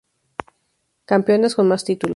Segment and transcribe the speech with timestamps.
[1.05, 2.09] Campeonas con más títulos